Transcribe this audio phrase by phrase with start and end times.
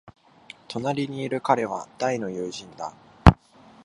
[0.67, 2.91] 隣にいる彼は大の友人だ。